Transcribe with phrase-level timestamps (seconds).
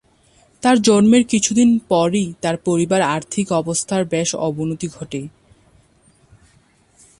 [0.63, 5.21] তার জন্মের কিছুদিন পরেই তার পরিবারের আর্থিক অবস্থার বেশ অবনতি ঘটে।